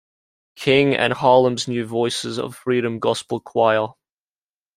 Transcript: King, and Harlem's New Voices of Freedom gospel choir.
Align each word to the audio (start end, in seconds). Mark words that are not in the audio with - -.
King, 0.55 0.95
and 0.95 1.13
Harlem's 1.13 1.67
New 1.67 1.85
Voices 1.85 2.39
of 2.39 2.55
Freedom 2.55 2.97
gospel 2.97 3.39
choir. 3.39 3.89